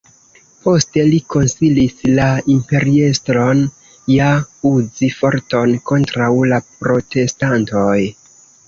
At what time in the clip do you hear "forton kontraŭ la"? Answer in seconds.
5.21-6.63